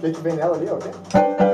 Que, 0.00 0.10
que 0.12 0.20
vem 0.22 0.34
nela 0.34 0.56
ali, 0.56 0.66
ó? 0.70 0.78
É... 1.18 1.49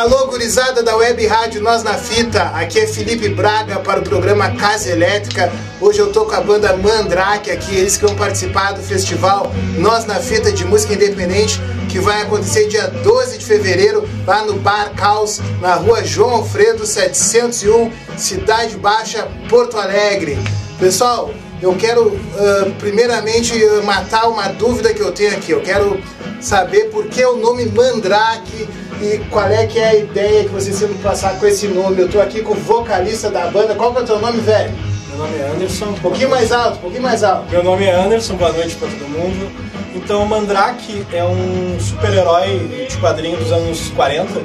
Alô, 0.00 0.28
gurizada 0.28 0.82
da 0.82 0.96
Web 0.96 1.26
Rádio 1.26 1.60
Nós 1.60 1.82
na 1.82 1.92
Fita. 1.92 2.44
Aqui 2.54 2.80
é 2.80 2.86
Felipe 2.86 3.28
Braga 3.28 3.80
para 3.80 4.00
o 4.00 4.02
programa 4.02 4.50
Casa 4.52 4.90
Elétrica. 4.90 5.52
Hoje 5.78 5.98
eu 5.98 6.10
tô 6.10 6.24
com 6.24 6.34
a 6.34 6.40
banda 6.40 6.74
Mandrake 6.74 7.50
aqui, 7.50 7.76
eles 7.76 7.98
que 7.98 8.06
vão 8.06 8.16
participar 8.16 8.72
do 8.72 8.80
festival 8.80 9.52
Nós 9.76 10.06
na 10.06 10.14
Fita 10.14 10.50
de 10.50 10.64
Música 10.64 10.94
Independente, 10.94 11.60
que 11.90 11.98
vai 11.98 12.22
acontecer 12.22 12.66
dia 12.68 12.88
12 12.88 13.36
de 13.36 13.44
fevereiro 13.44 14.08
lá 14.26 14.42
no 14.42 14.54
Bar 14.54 14.94
Caos, 14.96 15.38
na 15.60 15.74
rua 15.74 16.02
João 16.02 16.36
Alfredo 16.36 16.86
701, 16.86 17.92
Cidade 18.16 18.78
Baixa, 18.78 19.28
Porto 19.50 19.76
Alegre. 19.76 20.38
Pessoal, 20.78 21.30
eu 21.60 21.74
quero 21.74 22.18
ah, 22.38 22.70
primeiramente 22.78 23.52
matar 23.84 24.30
uma 24.30 24.48
dúvida 24.48 24.94
que 24.94 25.00
eu 25.02 25.12
tenho 25.12 25.32
aqui. 25.34 25.52
Eu 25.52 25.60
quero 25.60 26.02
saber 26.40 26.84
por 26.84 27.04
que 27.08 27.22
o 27.22 27.36
nome 27.36 27.66
Mandrake 27.66 28.66
e 29.00 29.18
qual 29.30 29.48
é 29.48 29.66
que 29.66 29.78
é 29.78 29.88
a 29.88 29.94
ideia 29.94 30.44
que 30.44 30.50
vocês 30.50 30.78
de 30.78 30.86
passar 31.02 31.38
com 31.38 31.46
esse 31.46 31.66
nome. 31.68 32.00
Eu 32.00 32.08
tô 32.08 32.20
aqui 32.20 32.42
com 32.42 32.52
o 32.52 32.56
vocalista 32.56 33.30
da 33.30 33.46
banda. 33.46 33.74
Qual 33.74 33.92
que 33.92 34.00
é 34.00 34.02
o 34.02 34.06
teu 34.06 34.18
nome, 34.20 34.40
velho? 34.40 34.72
Meu 35.08 35.18
nome 35.18 35.38
é 35.38 35.46
Anderson. 35.48 35.86
Um 35.86 35.94
pouquinho 35.94 36.28
mais 36.28 36.52
alto, 36.52 36.76
um 36.76 36.80
pouquinho 36.80 37.02
mais 37.02 37.24
alto. 37.24 37.50
Meu 37.50 37.62
nome 37.62 37.84
é 37.84 37.94
Anderson, 37.94 38.34
boa 38.36 38.52
noite 38.52 38.76
para 38.76 38.88
todo 38.88 39.08
mundo. 39.08 39.50
Então, 39.94 40.22
o 40.22 40.28
Mandrake 40.28 41.04
é 41.12 41.24
um 41.24 41.78
super-herói 41.80 42.86
de 42.88 42.96
quadrinho 42.98 43.36
dos 43.38 43.50
anos 43.50 43.88
40. 43.90 44.40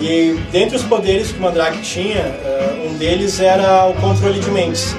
E 0.00 0.38
dentre 0.50 0.76
os 0.76 0.82
poderes 0.82 1.32
que 1.32 1.38
o 1.38 1.42
Mandrake 1.42 1.80
tinha, 1.80 2.20
eh, 2.20 2.88
um 2.88 2.94
deles 2.96 3.40
era 3.40 3.86
o 3.86 3.94
controle 3.94 4.38
de 4.38 4.50
mentes. 4.50 4.94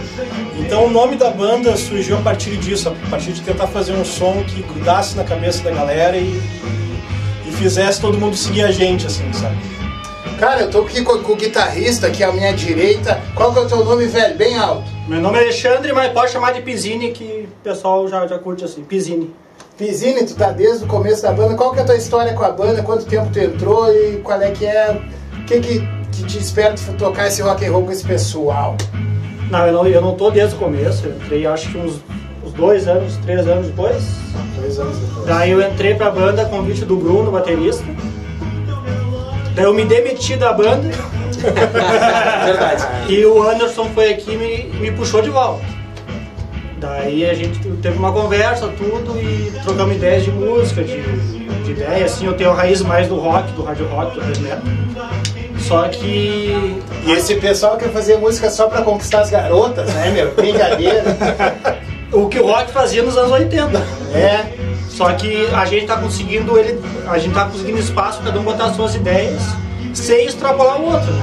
Então, 0.58 0.86
o 0.86 0.90
nome 0.90 1.16
da 1.16 1.30
banda 1.30 1.76
surgiu 1.78 2.18
a 2.18 2.22
partir 2.22 2.58
disso, 2.58 2.90
a 2.90 3.10
partir 3.10 3.34
de 3.34 3.42
tentar 3.42 3.68
fazer 3.68 3.94
um 3.94 4.06
som 4.06 4.44
que 4.48 4.62
grudasse 4.64 5.16
na 5.16 5.24
cabeça 5.24 5.64
da 5.64 5.72
galera 5.72 6.18
e 6.18 6.42
fizesse 7.56 8.00
todo 8.00 8.18
mundo 8.18 8.36
seguir 8.36 8.64
a 8.64 8.72
gente, 8.72 9.08
assim, 9.08 9.32
sabe? 9.34 9.56
Cara, 10.40 10.62
eu 10.62 10.70
tô 10.70 10.82
aqui 10.82 11.02
com, 11.02 11.18
com 11.20 11.34
o 11.34 11.36
guitarrista 11.36 12.08
aqui 12.08 12.24
à 12.24 12.32
minha 12.32 12.54
direita. 12.54 13.22
Qual 13.34 13.54
que 13.54 13.60
é 13.60 13.62
o 13.62 13.68
teu 13.68 13.86
nome, 13.86 14.06
velho? 14.06 14.38
Bem 14.38 14.58
alto. 14.58 14.84
Meu 15.08 15.22
nome 15.22 15.38
é 15.38 15.42
Alexandre, 15.42 15.94
mas 15.94 16.12
pode 16.12 16.32
chamar 16.32 16.52
de 16.52 16.62
Pizzini, 16.62 17.12
que 17.12 17.48
o 17.50 17.64
pessoal 17.64 18.08
já, 18.08 18.28
já 18.28 18.38
curte 18.38 18.66
assim, 18.66 18.84
Pizzini. 18.84 19.34
Pizini, 19.78 20.26
tu 20.26 20.36
tá 20.36 20.52
desde 20.52 20.84
o 20.84 20.88
começo 20.88 21.22
da 21.22 21.32
banda. 21.32 21.56
Qual 21.56 21.72
que 21.72 21.80
é 21.80 21.84
a 21.84 21.86
tua 21.86 21.96
história 21.96 22.34
com 22.34 22.44
a 22.44 22.52
banda? 22.52 22.84
Quanto 22.84 23.06
tempo 23.06 23.30
tu 23.32 23.40
entrou 23.40 23.92
e 23.94 24.18
qual 24.18 24.42
é 24.42 24.52
que 24.52 24.66
é... 24.66 25.02
O 25.40 25.46
que 25.46 25.60
que, 25.60 25.80
que 26.12 26.24
te 26.26 26.38
espera 26.38 26.74
de 26.74 26.84
tocar 26.94 27.28
esse 27.28 27.42
rock 27.42 27.66
and 27.66 27.72
roll 27.72 27.86
com 27.86 27.92
esse 27.92 28.04
pessoal? 28.04 28.76
Não, 29.50 29.68
eu 29.68 29.74
não, 29.74 29.88
eu 29.88 30.02
não 30.02 30.16
tô 30.16 30.32
desde 30.32 30.56
o 30.56 30.58
começo, 30.58 31.06
eu 31.06 31.16
entrei 31.16 31.46
acho 31.46 31.72
que 31.72 31.78
uns 31.78 32.02
dois 32.56 32.88
anos, 32.88 33.18
três 33.18 33.48
anos 33.48 33.68
depois. 33.68 34.04
Dois 34.60 34.80
anos 34.80 34.98
depois. 34.98 35.26
Daí 35.26 35.52
eu 35.52 35.62
entrei 35.62 35.96
pra 35.96 36.10
banda 36.10 36.44
a 36.44 36.46
convite 36.46 36.86
do 36.86 36.98
Bruno, 36.98 37.32
baterista. 37.32 37.84
Daí 39.54 39.66
eu 39.66 39.74
me 39.74 39.86
demiti 39.86 40.36
da 40.36 40.54
banda. 40.54 40.90
Verdade. 42.46 42.86
E 43.10 43.26
o 43.26 43.42
Anderson 43.48 43.90
foi 43.94 44.14
aqui 44.14 44.32
e 44.34 44.38
me, 44.38 44.80
me 44.80 44.92
puxou 44.92 45.22
de 45.22 45.30
volta. 45.30 45.64
Daí 46.78 47.26
a 47.26 47.34
gente 47.34 47.60
teve 47.82 47.98
uma 47.98 48.12
conversa, 48.12 48.68
tudo, 48.78 49.18
e 49.20 49.52
trocamos 49.64 49.96
ideias 49.96 50.24
de 50.24 50.32
música, 50.32 50.84
de, 50.84 51.02
de 51.64 51.72
ideia, 51.72 52.06
assim, 52.06 52.26
eu 52.26 52.34
tenho 52.34 52.52
a 52.52 52.54
raiz 52.54 52.82
mais 52.82 53.08
do 53.08 53.16
rock, 53.16 53.52
do 53.54 53.64
hard 53.64 53.80
rock, 53.82 54.14
do 54.14 54.22
heavy 54.22 54.40
metal. 54.42 54.62
Só 55.60 55.88
que 55.88 56.54
E 57.06 57.12
esse 57.12 57.36
pessoal 57.36 57.78
quer 57.78 57.90
fazer 57.90 58.18
música 58.18 58.50
só 58.52 58.68
pra 58.68 58.82
conquistar 58.82 59.22
as 59.22 59.30
garotas, 59.32 59.92
né, 59.94 60.12
meu? 60.12 60.32
Brincadeira. 60.36 61.04
o 62.12 62.28
que 62.28 62.40
o 62.40 62.46
rock 62.48 62.72
fazia 62.72 63.04
nos 63.04 63.18
anos 63.18 63.32
80. 63.32 63.78
É. 64.14 64.46
Só 64.90 65.12
que 65.14 65.48
a 65.48 65.66
gente 65.66 65.86
tá 65.88 65.98
conseguindo 65.98 66.58
ele, 66.58 66.80
a 67.08 67.18
gente 67.18 67.34
tá 67.34 67.46
conseguindo 67.46 67.78
espaço 67.80 68.20
para 68.20 68.28
cada 68.32 68.40
um 68.40 68.44
botar 68.44 68.72
suas 68.74 68.96
ideias 68.96 69.42
sem 69.94 70.26
extrapolar 70.26 70.80
o 70.80 70.86
outro? 70.94 71.14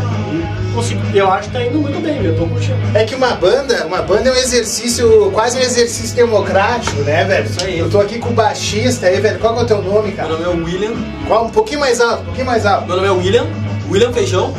E 1.13 1.19
eu 1.19 1.31
acho 1.31 1.49
que 1.49 1.55
tá 1.55 1.63
indo 1.63 1.79
muito 1.79 2.01
bem, 2.03 2.25
eu 2.25 2.35
tô 2.37 2.47
curtindo. 2.47 2.77
É 2.95 3.05
que 3.05 3.15
uma 3.15 3.33
banda, 3.35 3.87
uma 3.87 4.01
banda 4.01 4.31
é 4.31 4.33
um 4.33 4.37
exercício, 4.37 5.31
quase 5.33 5.59
um 5.59 5.61
exercício 5.61 6.17
democrático, 6.17 6.97
né, 7.03 7.25
velho? 7.25 7.45
Isso 7.45 7.63
aí. 7.65 7.79
Eu 7.79 7.91
tô 7.91 8.01
aqui 8.01 8.19
com 8.19 8.31
o 8.31 8.33
baixista 8.33 9.07
aí, 9.07 9.21
velho. 9.21 9.39
Qual 9.39 9.53
que 9.55 9.61
é 9.61 9.63
o 9.63 9.67
teu 9.67 9.83
nome, 9.83 10.09
Meu 10.09 10.17
cara? 10.17 10.29
nome 10.31 10.45
é 10.45 10.49
William. 10.65 10.93
Qual? 11.29 11.45
Um 11.47 11.51
pouquinho 11.51 11.81
mais 11.81 12.01
alto, 12.01 12.23
um 12.23 12.25
pouquinho 12.25 12.47
mais 12.47 12.65
alto. 12.65 12.87
Meu 12.87 12.97
nome 12.97 13.09
é 13.09 13.11
William. 13.11 13.47
William 13.91 14.13
Feijão. 14.13 14.55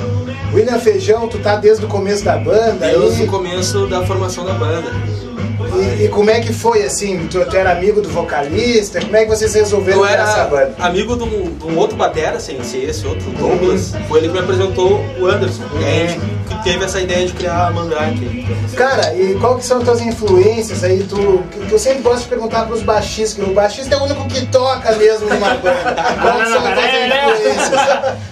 William 0.53 0.79
Feijão, 0.79 1.27
tu 1.27 1.39
tá 1.39 1.55
desde 1.55 1.83
o 1.83 1.87
começo 1.87 2.23
da 2.23 2.37
banda 2.37 2.73
Desde 2.79 3.21
aí. 3.21 3.27
o 3.27 3.31
começo 3.31 3.87
da 3.87 4.03
formação 4.03 4.45
da 4.45 4.53
banda. 4.53 4.91
E, 5.83 6.05
e 6.05 6.09
como 6.09 6.29
é 6.29 6.39
que 6.39 6.53
foi 6.53 6.83
assim? 6.83 7.27
Tu, 7.27 7.43
tu 7.45 7.55
era 7.55 7.71
amigo 7.71 8.01
do 8.01 8.09
vocalista? 8.09 9.01
Como 9.01 9.15
é 9.15 9.23
que 9.23 9.29
vocês 9.29 9.53
resolveram 9.53 9.99
Eu 9.99 10.07
criar 10.07 10.23
essa 10.23 10.39
era 10.39 10.47
banda? 10.47 10.75
amigo 10.79 11.15
de 11.15 11.23
um, 11.23 11.55
de 11.55 11.65
um 11.65 11.77
outro 11.77 11.95
batera, 11.95 12.39
sem 12.39 12.63
ser 12.63 12.89
esse 12.89 13.05
outro, 13.05 13.29
Douglas. 13.31 13.93
Foi 14.07 14.19
ele 14.19 14.27
que 14.27 14.33
me 14.33 14.39
apresentou 14.39 15.03
o 15.19 15.25
Anderson. 15.25 15.63
Aí 15.75 16.03
a 16.03 16.07
gente 16.07 16.33
que 16.43 16.63
teve 16.63 16.83
essa 16.83 16.99
ideia 16.99 17.25
de 17.25 17.33
criar 17.33 17.67
a 17.67 17.71
Mandrake. 17.71 18.45
Cara, 18.75 19.13
e 19.15 19.35
qual 19.35 19.57
que 19.57 19.65
são 19.65 19.79
as 19.79 19.83
tuas 19.83 20.01
influências 20.01 20.83
aí? 20.83 21.03
Tu, 21.03 21.43
que 21.51 21.71
eu 21.71 21.79
sempre 21.79 22.01
gosto 22.01 22.23
de 22.23 22.29
perguntar 22.29 22.65
pros 22.65 22.81
baixistas, 22.81 23.33
que 23.33 23.49
o 23.49 23.53
baixista 23.53 23.95
é 23.95 23.97
o 23.97 24.03
único 24.03 24.27
que 24.27 24.45
toca 24.47 24.91
mesmo 24.95 25.29
numa 25.29 25.55
banda. 25.55 25.95
Qual 26.21 26.39
que 26.39 26.47
são 26.47 26.65
as 26.65 26.73
tuas 26.73 26.93
influências? 26.93 27.81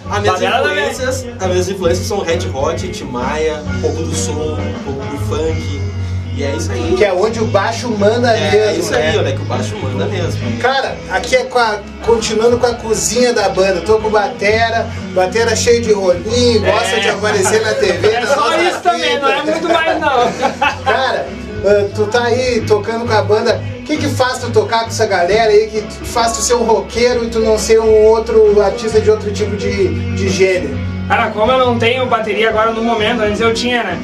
As 0.09 0.21
minhas 0.21 0.41
influências, 0.41 1.25
as 1.39 1.47
minhas 1.47 1.69
influências 1.69 2.07
são 2.07 2.19
Red 2.19 2.39
Hot, 2.53 2.87
Tim 2.89 3.05
Maia, 3.05 3.63
um 3.77 3.81
pouco 3.81 4.03
do 4.03 4.15
som, 4.15 4.31
um 4.31 4.83
pouco 4.83 5.05
do 5.05 5.17
funk. 5.25 5.90
E 6.35 6.43
é 6.43 6.51
isso 6.55 6.71
aí. 6.71 6.95
Que 6.97 7.03
é 7.03 7.11
onde 7.13 7.39
o 7.39 7.45
baixo 7.45 7.89
manda 7.89 8.31
É, 8.35 8.51
mesmo, 8.51 8.79
isso 8.79 8.91
né? 8.91 9.09
aí, 9.09 9.17
olha 9.17 9.33
que 9.33 9.41
o 9.41 9.45
baixo 9.45 9.75
manda 9.77 10.05
mesmo. 10.05 10.57
Cara, 10.59 10.95
aqui 11.09 11.35
é 11.35 11.43
com 11.43 11.59
a, 11.59 11.79
continuando 12.05 12.57
com 12.57 12.65
a 12.65 12.73
cozinha 12.73 13.33
da 13.33 13.49
banda. 13.49 13.81
Tô 13.81 13.97
com 13.99 14.07
o 14.07 14.11
Batera, 14.11 14.87
Batera 15.13 15.55
cheio 15.55 15.81
de 15.81 15.91
rolinho, 15.91 16.61
gosta 16.61 16.99
de 16.99 17.09
aparecer 17.09 17.61
na 17.61 17.73
TV. 17.73 18.07
É 18.07 18.19
na 18.21 18.27
só 18.27 18.61
isso 18.61 18.79
também, 18.79 19.11
fita. 19.15 19.19
não 19.19 19.29
é 19.29 19.43
muito 19.43 19.67
mais 19.69 19.99
não. 19.99 20.31
Cara, 20.85 21.27
ah, 21.65 21.89
tu 21.93 22.05
tá 22.07 22.23
aí 22.23 22.61
tocando 22.65 23.05
com 23.05 23.13
a 23.13 23.21
banda. 23.21 23.61
O 23.79 23.83
que 23.83 23.97
que 23.97 24.07
faz 24.07 24.37
tu 24.37 24.49
tocar 24.51 24.81
com 24.81 24.87
essa 24.87 25.05
galera 25.05 25.51
aí 25.51 25.67
que 25.67 25.81
faz 26.05 26.31
tu 26.31 26.41
ser 26.41 26.53
um 26.53 26.63
roqueiro 26.63 27.25
e 27.25 27.29
tu 27.29 27.39
não 27.39 27.57
ser 27.57 27.79
um 27.81 28.05
outro 28.05 28.61
artista 28.61 29.01
de 29.01 29.11
outro 29.11 29.31
tipo 29.33 29.57
de, 29.57 30.15
de 30.15 30.29
gênero? 30.29 30.79
Cara, 31.09 31.29
como 31.31 31.51
eu 31.51 31.57
não 31.57 31.77
tenho 31.77 32.05
bateria 32.05 32.47
agora 32.49 32.71
no 32.71 32.81
momento, 32.81 33.21
antes 33.21 33.41
eu 33.41 33.53
tinha, 33.53 33.83
né? 33.83 33.99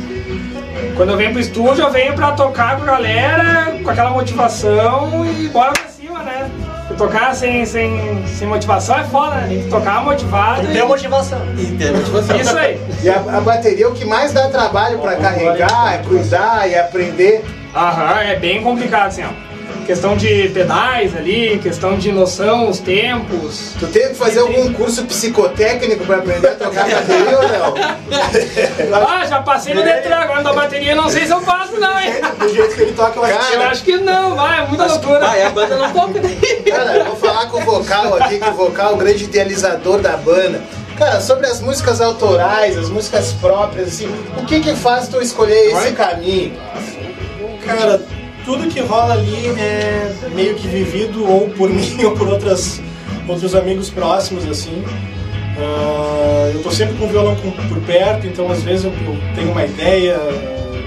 Quando 0.97 1.11
eu 1.11 1.17
venho 1.17 1.31
pro 1.31 1.39
estúdio, 1.39 1.83
eu 1.83 1.91
venho 1.91 2.15
pra 2.15 2.31
tocar 2.31 2.75
com 2.75 2.81
a 2.83 2.85
galera, 2.87 3.77
com 3.83 3.89
aquela 3.89 4.09
motivação 4.09 5.23
e 5.25 5.47
bora 5.47 5.71
pra 5.71 5.87
cima, 5.89 6.19
né? 6.23 6.49
Porque 6.87 6.95
Tocar 6.95 7.35
sem, 7.35 7.63
sem, 7.67 8.25
sem 8.25 8.47
motivação 8.47 8.97
é 8.97 9.03
foda, 9.03 9.35
né? 9.35 9.45
Tem 9.47 9.61
que 9.61 9.69
tocar 9.69 10.03
motivado. 10.03 10.65
Tem 10.65 10.75
E... 10.75 10.79
a 10.79 10.85
motivação. 10.87 11.39
E 11.55 11.65
tem 11.77 11.91
motivação. 11.91 12.35
Isso 12.35 12.57
aí. 12.57 12.81
E 13.03 13.09
a, 13.09 13.17
a 13.19 13.41
bateria 13.41 13.85
é 13.85 13.87
o 13.87 13.93
que 13.93 14.05
mais 14.05 14.33
dá 14.33 14.49
trabalho 14.49 14.97
pra 14.97 15.15
carregar, 15.17 15.93
é 15.93 15.97
cuidar 15.99 16.67
e 16.67 16.75
aprender. 16.75 17.45
Aham, 17.75 18.19
é 18.21 18.35
bem 18.37 18.63
complicado, 18.63 19.07
assim, 19.09 19.23
ó. 19.23 19.46
Questão 19.85 20.17
de 20.17 20.49
pedais 20.49 21.15
ali, 21.15 21.59
questão 21.59 21.97
de 21.97 22.11
noção, 22.11 22.69
os 22.69 22.79
tempos. 22.79 23.73
Tu 23.79 23.87
teve 23.87 24.09
que 24.09 24.15
fazer 24.15 24.39
algum 24.39 24.73
curso 24.73 25.05
psicotécnico 25.05 26.05
pra 26.05 26.17
aprender 26.17 26.47
a 26.47 26.55
tocar 26.55 26.89
bateria 26.89 27.37
ou 27.37 27.47
não? 27.47 27.97
Ah, 29.07 29.25
já 29.25 29.41
passei 29.41 29.73
no 29.73 29.83
Detran, 29.83 30.15
agora 30.15 30.43
da 30.43 30.53
bateria 30.53 30.95
não 30.95 31.09
sei 31.09 31.25
se 31.25 31.31
eu 31.31 31.41
faço 31.41 31.79
não, 31.79 31.99
hein? 31.99 32.13
Do 32.39 32.53
jeito 32.53 32.75
que 32.75 32.81
ele 32.81 32.93
toca, 32.93 33.19
vai 33.19 33.31
Eu 33.53 33.61
acho 33.63 33.83
que 33.83 33.97
não, 33.97 34.35
vai, 34.35 34.63
é 34.63 34.67
muita 34.67 34.85
loucura. 34.85 35.29
Ah, 35.29 35.37
é, 35.37 35.45
a 35.45 35.49
banda 35.49 35.75
não 35.77 35.91
toca 35.91 36.19
daí. 36.19 36.35
Cara, 36.69 36.97
eu 36.97 37.05
vou 37.05 37.15
falar 37.15 37.45
com 37.47 37.57
o 37.57 37.61
vocal 37.61 38.15
aqui, 38.15 38.39
que 38.39 38.49
o 38.49 38.53
vocal 38.53 38.91
é 38.91 38.93
o 38.93 38.97
grande 38.97 39.23
idealizador 39.23 39.99
da 39.99 40.17
banda. 40.17 40.61
Cara, 40.97 41.21
sobre 41.21 41.45
as 41.45 41.61
músicas 41.61 42.01
autorais, 42.01 42.75
as 42.77 42.89
músicas 42.89 43.31
próprias, 43.33 43.89
assim, 43.89 44.09
o 44.37 44.45
que 44.45 44.59
que 44.59 44.75
faz 44.75 45.07
tu 45.07 45.21
escolher 45.21 45.71
esse 45.71 45.91
caminho? 45.91 46.57
Cara, 47.63 48.01
tudo 48.47 48.69
que 48.69 48.79
rola 48.79 49.13
ali 49.13 49.47
é 49.59 50.15
meio 50.33 50.55
que 50.55 50.69
vivido 50.69 51.29
ou 51.29 51.49
por 51.49 51.67
mim 51.69 52.01
ou 52.05 52.11
por 52.15 52.29
outras, 52.29 52.79
outros 53.27 53.53
amigos 53.53 53.89
próximos, 53.89 54.45
assim. 54.47 54.85
Ah, 55.59 56.49
eu 56.53 56.63
tô 56.63 56.71
sempre 56.71 56.95
com 56.97 57.05
o 57.05 57.07
violão 57.09 57.35
com- 57.35 57.51
por 57.51 57.81
perto, 57.81 58.25
então 58.25 58.49
às 58.49 58.63
vezes 58.63 58.85
eu, 58.85 58.91
eu 58.91 59.17
tenho 59.35 59.51
uma 59.51 59.65
ideia, 59.65 60.15
ah, 60.17 60.77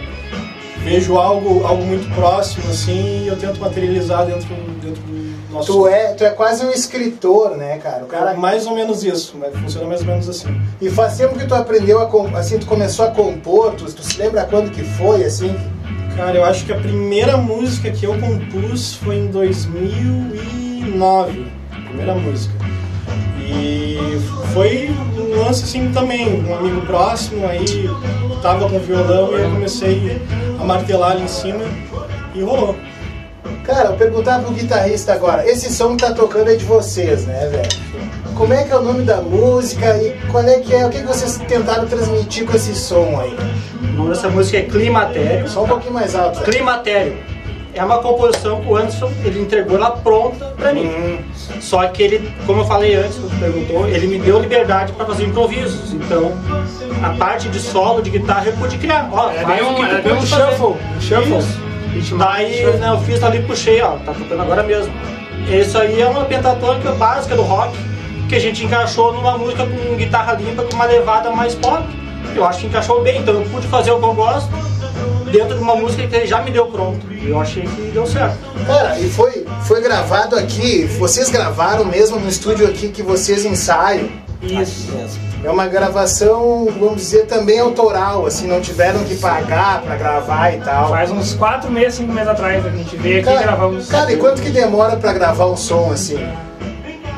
vejo 0.83 1.19
algo, 1.19 1.67
algo 1.67 1.85
muito 1.85 2.09
próximo, 2.15 2.65
assim, 2.71 3.25
e 3.25 3.29
eu 3.29 3.37
tento 3.37 3.61
materializar 3.61 4.25
dentro, 4.25 4.49
dentro 4.83 5.03
do 5.03 5.53
nosso... 5.53 5.71
Tu 5.73 5.89
é, 5.89 6.12
tu 6.15 6.25
é 6.25 6.31
quase 6.31 6.65
um 6.65 6.71
escritor, 6.71 7.59
né, 7.59 7.77
cara? 7.79 8.05
O 8.05 8.07
cara 8.07 8.27
Cara, 8.27 8.39
mais 8.39 8.67
ou 8.67 8.75
menos 8.75 9.05
isso, 9.05 9.37
mas 9.39 9.55
funciona 9.55 9.87
mais 9.87 10.01
ou 10.01 10.07
menos 10.07 10.29
assim. 10.31 10.49
E 10.81 10.89
faz 10.89 11.19
tempo 11.19 11.39
que 11.39 11.47
tu 11.47 11.55
aprendeu 11.55 12.01
a 12.01 12.39
assim, 12.39 12.59
tu 12.59 12.65
começou 12.65 13.05
a 13.05 13.11
compor, 13.11 13.73
tu, 13.75 13.85
tu 13.85 14.03
se 14.03 14.19
lembra 14.19 14.45
quando 14.45 14.71
que 14.71 14.83
foi, 14.83 15.25
assim? 15.25 15.55
Cara, 16.21 16.37
eu 16.37 16.45
acho 16.45 16.67
que 16.67 16.73
a 16.73 16.77
primeira 16.77 17.39
música 17.39 17.91
que 17.91 18.05
eu 18.05 18.15
compus 18.19 18.93
foi 18.93 19.17
em 19.17 19.29
2009. 19.29 21.47
Primeira 21.87 22.15
música. 22.15 22.55
E 23.39 23.97
foi 24.53 24.91
um 25.17 25.43
lance 25.43 25.65
assim 25.65 25.91
também, 25.93 26.45
um 26.47 26.55
amigo 26.55 26.83
próximo, 26.83 27.47
aí 27.47 27.89
tava 28.43 28.69
com 28.69 28.79
violão 28.81 29.31
e 29.31 29.41
eu 29.41 29.51
comecei 29.51 30.21
a 30.61 30.65
martelar 30.65 31.13
ali 31.13 31.23
em 31.23 31.29
cima 31.29 31.65
e 32.35 32.43
rolou. 32.43 32.77
Cara, 33.71 33.89
eu 33.91 33.95
perguntar 33.97 34.41
pro 34.41 34.53
guitarrista 34.53 35.13
agora, 35.13 35.49
esse 35.49 35.73
som 35.73 35.97
que 35.97 36.03
tá 36.05 36.13
tocando 36.13 36.51
é 36.51 36.57
de 36.57 36.65
vocês, 36.65 37.25
né, 37.25 37.49
velho? 37.53 37.69
Como 38.35 38.53
é 38.53 38.65
que 38.65 38.73
é 38.73 38.77
o 38.77 38.83
nome 38.83 39.03
da 39.05 39.19
música 39.19 39.97
e 39.99 40.17
qual 40.31 40.43
é 40.43 40.59
que 40.59 40.75
é, 40.75 40.85
o 40.87 40.91
que, 40.91 40.99
que 40.99 41.07
vocês 41.07 41.37
tentaram 41.47 41.87
transmitir 41.87 42.47
com 42.47 42.57
esse 42.57 42.75
som 42.75 43.21
aí? 43.21 43.37
O 43.83 43.87
nome 43.97 44.09
dessa 44.11 44.29
música 44.29 44.59
é 44.59 44.63
Climatério. 44.63 45.49
Só 45.49 45.63
um 45.65 45.69
pouquinho 45.69 45.93
mais 45.93 46.15
alto. 46.17 46.41
velho. 46.41 46.51
Climatério. 46.51 47.17
É 47.73 47.85
uma 47.85 47.99
composição 47.99 48.61
que 48.61 48.67
o 48.69 48.77
Anderson 48.77 49.13
ele 49.25 49.41
entregou 49.43 49.77
ela 49.77 49.93
pronta 49.93 50.47
pra 50.57 50.73
mim. 50.73 50.87
Hum, 50.87 51.19
Só 51.61 51.87
que 51.87 52.03
ele, 52.03 52.33
como 52.45 52.63
eu 52.63 52.67
falei 52.67 52.97
antes, 52.97 53.15
tu 53.17 53.31
perguntou, 53.39 53.87
ele 53.87 54.09
me 54.09 54.19
deu 54.19 54.41
liberdade 54.41 54.93
para 54.93 55.07
fazer 55.07 55.25
improvisos. 55.27 55.93
Então, 55.93 56.33
a 57.05 57.11
parte 57.11 57.49
de 57.49 57.61
solo 57.61 58.03
de 58.03 58.11
guitarra 58.11 58.47
eu 58.47 58.53
pude 58.55 58.77
criar. 58.79 59.09
Ó, 59.13 59.31
É 59.31 59.35
faz 59.45 59.47
bem 59.47 59.71
o 59.71 59.75
que 59.77 59.83
um, 59.83 60.03
tu 60.03 60.09
é 60.09 60.13
um 60.15 60.27
shuffle. 60.27 60.67
Um 60.97 61.01
shuffle. 61.01 61.39
Isso. 61.39 61.70
Daí, 62.19 62.65
né, 62.79 62.91
eu 62.91 62.99
fiz 63.01 63.23
ali, 63.23 63.43
puxei, 63.43 63.81
ó, 63.83 63.97
tá 63.97 64.13
tocando 64.13 64.43
agora 64.43 64.63
mesmo. 64.63 64.93
Isso 65.49 65.79
aí 65.79 66.01
é 66.01 66.07
uma 66.07 66.25
pentatônica 66.25 66.93
básica 66.93 67.35
do 67.35 67.43
rock, 67.43 67.77
que 68.29 68.37
a 68.37 68.39
gente 68.39 68.65
encaixou 68.65 69.13
numa 69.13 69.37
música 69.37 69.67
com 69.67 69.97
guitarra 69.97 70.35
limpa, 70.35 70.63
com 70.63 70.75
uma 70.75 70.85
levada 70.85 71.31
mais 71.31 71.55
pop. 71.55 71.85
Eu 72.35 72.45
acho 72.45 72.61
que 72.61 72.67
encaixou 72.67 73.03
bem, 73.03 73.21
então 73.21 73.35
eu 73.35 73.43
pude 73.51 73.67
fazer 73.67 73.91
o 73.91 73.99
que 73.99 74.05
eu 74.05 74.15
gosto 74.15 74.51
dentro 75.31 75.57
de 75.57 75.63
uma 75.63 75.75
música 75.75 76.07
que 76.07 76.15
ele 76.15 76.27
já 76.27 76.43
me 76.43 76.51
deu 76.51 76.67
pronto. 76.67 77.07
Eu 77.11 77.41
achei 77.41 77.63
que 77.63 77.91
deu 77.93 78.07
certo. 78.07 78.39
Cara, 78.67 78.99
e 78.99 79.09
foi, 79.09 79.47
foi 79.63 79.81
gravado 79.81 80.37
aqui, 80.37 80.85
vocês 80.99 81.29
gravaram 81.31 81.85
mesmo 81.85 82.19
no 82.19 82.29
estúdio 82.29 82.67
aqui 82.67 82.89
que 82.89 83.03
vocês 83.03 83.45
ensaiam. 83.45 84.09
Isso. 84.43 84.89
É 85.43 85.51
uma 85.51 85.67
gravação, 85.67 86.67
vamos 86.79 86.97
dizer, 86.97 87.27
também 87.27 87.59
autoral, 87.59 88.27
assim, 88.27 88.47
não 88.47 88.61
tiveram 88.61 89.03
que 89.05 89.15
pagar 89.17 89.81
pra 89.81 89.97
gravar 89.97 90.51
e 90.55 90.59
tal. 90.61 90.91
Faz 90.91 91.11
uns 91.11 91.33
4 91.35 91.71
meses, 91.71 91.95
5 91.95 92.13
meses 92.13 92.29
atrás, 92.29 92.65
a 92.67 92.69
gente 92.69 92.95
veio 92.97 93.21
aqui 93.21 93.31
e 93.31 93.33
Cara, 93.33 93.47
gravamos. 93.47 93.89
cara, 93.89 94.13
e 94.13 94.17
quanto 94.19 94.43
que 94.43 94.51
demora 94.51 94.97
pra 94.97 95.15
gravar 95.15 95.47
um 95.47 95.57
som 95.57 95.91
assim? 95.93 96.19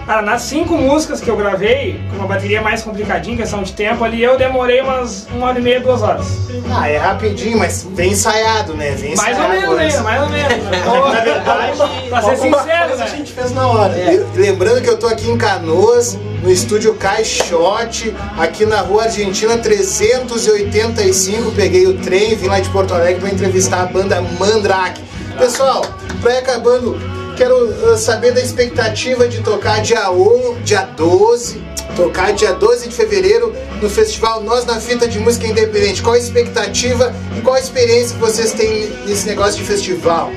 Cara, 0.07 0.23
nas 0.23 0.43
cinco 0.43 0.77
músicas 0.77 1.21
que 1.21 1.31
eu 1.31 1.37
gravei, 1.37 2.01
com 2.11 2.17
uma 2.17 2.27
bateria 2.27 2.61
mais 2.61 2.83
complicadinha, 2.83 3.37
questão 3.37 3.63
de 3.63 3.73
tempo, 3.73 4.03
ali 4.05 4.23
eu 4.23 4.37
demorei 4.37 4.81
umas 4.81 5.27
uma 5.33 5.47
hora 5.47 5.59
e 5.59 5.63
meia, 5.63 5.81
duas 5.81 6.03
horas. 6.03 6.27
Ah, 6.71 6.89
é 6.89 6.97
rapidinho, 6.97 7.59
mas 7.59 7.87
vem 7.95 8.13
ensaiado, 8.13 8.75
né? 8.75 8.91
Vem 8.93 9.15
Mais 9.15 9.39
ou 9.39 9.49
menos 9.49 9.79
ainda, 9.79 10.03
mais 10.03 10.23
ou 10.23 10.29
menos. 10.29 10.65
Na 11.13 11.21
verdade, 11.21 12.09
pra 12.09 12.23
ser 12.23 12.37
sincero, 12.37 12.97
né? 12.97 13.05
a 13.05 13.07
gente 13.07 13.33
fez 13.33 13.53
na 13.53 13.67
hora. 13.69 13.97
E 13.97 14.25
Lembrando 14.41 14.83
que 14.83 14.89
eu 14.91 14.99
tô 14.99 15.07
aqui 15.07 15.31
em 15.31 15.39
Canoas, 15.39 16.19
no 16.43 16.51
estúdio 16.51 16.95
Caixote, 16.95 18.15
aqui 18.37 18.67
na 18.67 18.81
rua 18.81 19.05
Argentina 19.05 19.57
385. 19.57 21.53
Peguei 21.53 21.87
o 21.87 21.99
trem, 21.99 22.35
vim 22.35 22.49
lá 22.49 22.59
de 22.59 22.69
Porto 22.71 22.93
Alegre 22.93 23.21
para 23.21 23.31
entrevistar 23.31 23.83
a 23.83 23.87
banda 23.87 24.21
Mandrake. 24.39 25.03
Pessoal, 25.39 25.85
pra 26.21 26.35
ir 26.35 26.39
acabando, 26.39 26.99
quero 27.37 27.67
uh, 27.67 27.97
saber 27.97 28.33
da 28.33 28.41
expectativa 28.41 29.29
de 29.29 29.41
tocar 29.43 29.81
dia 29.83 30.11
1, 30.11 30.63
dia 30.63 30.83
12, 30.83 31.63
tocar 31.97 32.33
dia 32.33 32.53
12 32.53 32.89
de 32.89 32.95
fevereiro 32.95 33.55
no 33.81 33.89
festival 33.89 34.43
Nós 34.43 34.65
na 34.65 34.81
Fita 34.81 35.09
de 35.09 35.19
Música 35.19 35.47
Independente. 35.47 36.03
Qual 36.03 36.15
a 36.15 36.19
expectativa 36.19 37.13
e 37.37 37.41
qual 37.41 37.57
a 37.57 37.61
experiência 37.61 38.15
que 38.15 38.21
vocês 38.21 38.53
têm 38.53 38.89
nesse 39.07 39.27
negócio 39.27 39.57
de 39.59 39.65
festival? 39.65 40.31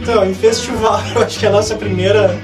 Então, 0.00 0.24
em 0.24 0.34
festival, 0.34 1.00
eu 1.14 1.22
acho 1.22 1.38
que 1.38 1.46
é 1.46 1.48
a 1.48 1.52
nossa 1.52 1.74
primeira, 1.74 2.38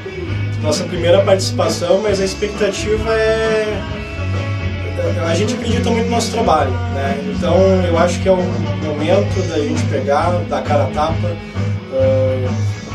nossa 0.62 0.84
primeira 0.84 1.22
participação, 1.22 2.00
mas 2.02 2.20
a 2.20 2.24
expectativa 2.24 3.12
é. 3.12 4.02
A 5.28 5.34
gente 5.34 5.54
acredita 5.54 5.90
muito 5.90 6.04
no 6.04 6.12
nosso 6.12 6.30
trabalho, 6.30 6.70
né? 6.70 7.18
Então, 7.34 7.56
eu 7.84 7.98
acho 7.98 8.20
que 8.20 8.28
é 8.28 8.32
o 8.32 8.36
momento 8.36 9.48
da 9.48 9.58
gente 9.58 9.82
pegar, 9.84 10.30
dar 10.48 10.62
cara 10.62 10.84
a 10.84 10.86
tapa, 10.88 11.36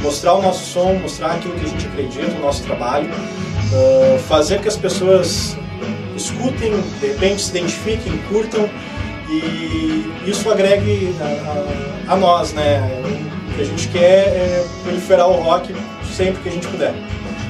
mostrar 0.02 0.34
o 0.36 0.42
nosso 0.42 0.66
som, 0.72 0.94
mostrar 0.96 1.32
aquilo 1.34 1.54
que 1.56 1.66
a 1.66 1.70
gente 1.70 1.86
acredita, 1.88 2.36
o 2.38 2.42
nosso 2.42 2.64
trabalho, 2.64 3.10
ah, 3.74 4.20
fazer 4.28 4.60
que 4.62 4.68
as 4.68 4.78
pessoas 4.78 5.58
escutem, 6.16 6.72
de 7.00 7.08
repente 7.08 7.42
se 7.42 7.50
identifiquem, 7.52 8.18
curtam 8.30 8.70
e 9.30 10.10
isso 10.26 10.50
agregue 10.50 11.14
a, 11.22 12.10
a- 12.10 12.14
a 12.14 12.16
nós, 12.16 12.54
né? 12.54 12.82
O 13.50 13.54
que 13.56 13.62
a 13.62 13.66
gente 13.66 13.88
quer 13.90 14.28
é 14.28 14.66
proliferar 14.84 15.28
o 15.28 15.42
rock 15.42 15.76
sempre 16.16 16.42
que 16.42 16.50
a 16.50 16.52
gente 16.52 16.68
puder. 16.68 16.94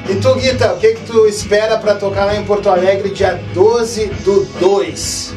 E 0.09 0.15
tu, 0.15 0.33
Guita, 0.35 0.73
o 0.73 0.77
que, 0.77 0.93
que 0.93 1.05
tu 1.05 1.25
espera 1.27 1.77
pra 1.77 1.93
tocar 1.95 2.25
lá 2.25 2.35
em 2.35 2.43
Porto 2.45 2.69
Alegre 2.69 3.09
dia 3.09 3.39
12 3.53 4.05
do 4.23 4.45
2? 4.59 5.35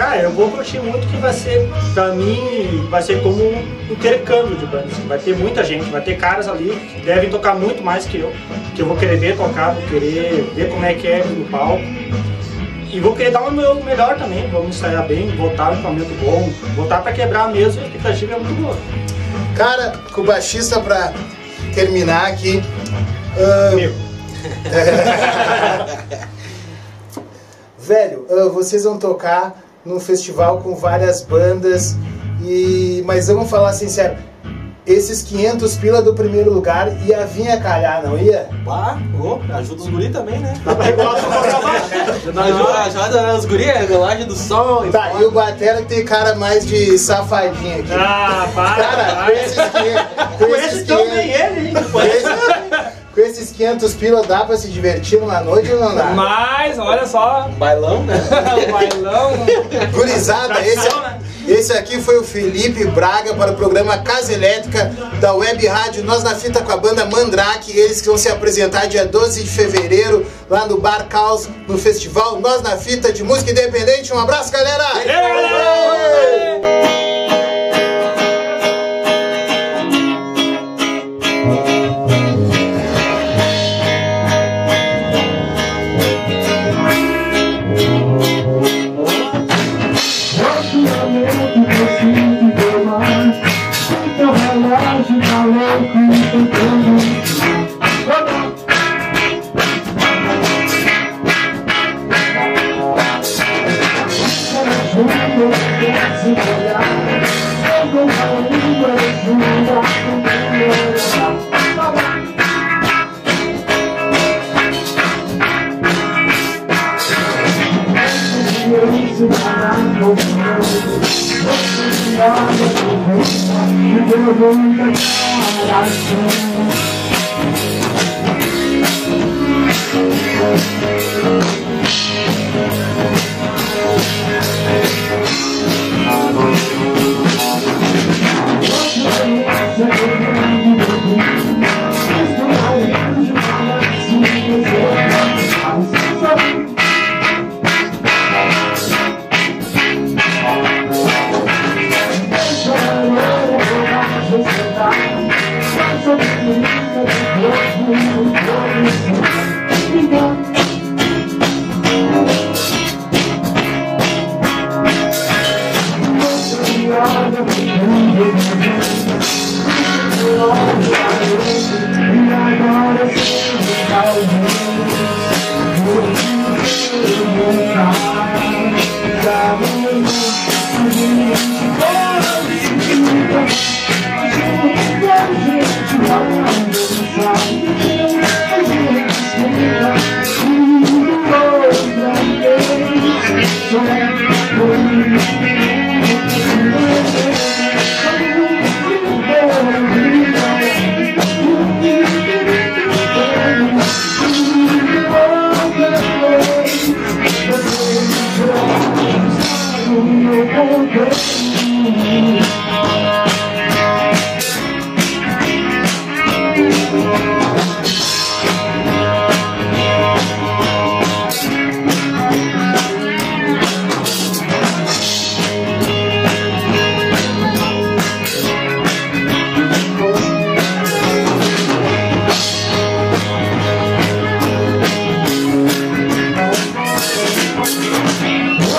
Cara, 0.00 0.22
eu 0.22 0.30
vou 0.30 0.50
curtir 0.50 0.78
muito 0.78 1.06
que 1.08 1.16
vai 1.18 1.30
ser, 1.30 1.68
pra 1.92 2.14
mim, 2.14 2.86
vai 2.88 3.02
ser 3.02 3.22
como 3.22 3.44
um 3.44 3.62
intercâmbio 3.90 4.56
de 4.56 4.64
bandas. 4.64 4.96
Vai 5.06 5.18
ter 5.18 5.36
muita 5.36 5.62
gente, 5.62 5.90
vai 5.90 6.00
ter 6.00 6.16
caras 6.16 6.48
ali 6.48 6.70
que 6.70 7.02
devem 7.02 7.28
tocar 7.28 7.54
muito 7.54 7.82
mais 7.82 8.06
que 8.06 8.18
eu, 8.18 8.32
que 8.74 8.80
eu 8.80 8.86
vou 8.86 8.96
querer 8.96 9.18
ver 9.18 9.36
tocar, 9.36 9.74
vou 9.74 9.82
querer 9.88 10.50
ver 10.54 10.70
como 10.70 10.86
é 10.86 10.94
que 10.94 11.06
é 11.06 11.22
no 11.22 11.44
palco. 11.50 11.82
E 12.90 12.98
vou 12.98 13.14
querer 13.14 13.30
dar 13.30 13.42
o 13.42 13.52
meu 13.52 13.74
melhor 13.84 14.16
também, 14.16 14.48
vamos 14.48 14.74
ensaiar 14.74 15.06
bem, 15.06 15.32
botar 15.32 15.68
um 15.68 15.74
equipamento 15.74 16.14
bom, 16.24 16.50
botar 16.74 17.02
pra 17.02 17.12
quebrar 17.12 17.52
mesmo, 17.52 17.82
a 17.82 17.84
expectativa 17.84 18.36
é 18.36 18.38
muito 18.38 18.58
boa. 18.58 18.78
Cara, 19.54 19.92
com 20.14 20.22
o 20.22 20.24
baixista 20.24 20.80
pra 20.80 21.12
terminar 21.74 22.28
aqui. 22.28 22.62
Meu. 23.76 23.92
velho, 27.76 28.26
ah, 28.30 28.48
vocês 28.48 28.84
vão 28.84 28.98
tocar 28.98 29.68
num 29.84 29.98
festival 30.00 30.58
com 30.58 30.74
várias 30.74 31.22
bandas 31.22 31.96
e 32.42 33.02
mas 33.06 33.28
vamos 33.28 33.48
falar 33.50 33.72
sincero, 33.72 34.16
esses 34.86 35.22
500 35.22 35.76
pila 35.76 36.02
do 36.02 36.14
primeiro 36.14 36.52
lugar 36.52 36.88
ia 37.06 37.24
vir 37.26 37.48
a 37.50 37.60
calhar, 37.60 38.02
não 38.02 38.18
ia? 38.18 38.48
Bah, 38.64 38.98
ô, 39.20 39.38
ajuda 39.54 39.82
os 39.82 39.88
guri 39.88 40.08
também, 40.10 40.38
né? 40.38 40.54
Ajuda, 42.26 42.78
ajuda 43.04 43.36
os 43.36 43.44
guri, 43.44 43.70
a 43.70 43.78
regulagem 43.78 44.26
do 44.26 44.34
som. 44.34 44.84
e 44.86 44.90
Tá, 44.90 45.12
e 45.20 45.24
o 45.24 45.30
Batera 45.30 45.82
tem 45.82 46.04
cara 46.04 46.34
mais 46.34 46.66
de 46.66 46.98
safadinho 46.98 47.80
aqui. 47.80 47.92
Ah, 47.92 48.48
para, 48.54 48.74
Cara, 48.82 49.04
com 49.04 49.16
para. 49.16 49.32
esses 49.34 49.54
500, 49.54 50.36
com 50.38 50.56
esses 50.56 50.86
tão 50.86 51.04
500 51.06 51.29
500 53.60 53.94
pila 53.94 54.22
dá 54.22 54.42
pra 54.42 54.56
se 54.56 54.68
divertir 54.68 55.20
numa 55.20 55.38
noite 55.42 55.70
ou 55.70 55.78
não 55.78 55.94
dá? 55.94 56.04
Mas, 56.14 56.78
olha 56.78 57.04
só, 57.04 57.46
Bailão, 57.58 58.02
né? 58.04 58.16
bailão. 58.72 59.32
Gurizada, 59.92 60.62
esse, 60.62 60.76
Tradição, 60.76 61.02
né? 61.02 61.18
esse 61.46 61.72
aqui 61.74 62.00
foi 62.00 62.18
o 62.18 62.24
Felipe 62.24 62.86
Braga 62.86 63.34
para 63.34 63.52
o 63.52 63.56
programa 63.56 63.98
Casa 63.98 64.32
Elétrica 64.32 64.90
da 65.20 65.34
Web 65.34 65.66
Rádio 65.66 66.02
Nós 66.04 66.22
na 66.22 66.34
Fita 66.34 66.62
com 66.62 66.72
a 66.72 66.78
banda 66.78 67.04
Mandrake. 67.04 67.78
Eles 67.78 68.00
que 68.00 68.08
vão 68.08 68.16
se 68.16 68.30
apresentar 68.30 68.86
dia 68.86 69.04
12 69.04 69.42
de 69.42 69.50
fevereiro 69.50 70.26
lá 70.48 70.66
no 70.66 70.80
Bar 70.80 71.06
Caos, 71.08 71.46
no 71.68 71.76
festival 71.76 72.40
Nós 72.40 72.62
na 72.62 72.78
Fita 72.78 73.12
de 73.12 73.22
Música 73.22 73.50
Independente. 73.50 74.10
Um 74.10 74.18
abraço, 74.18 74.50
galera! 74.50 74.86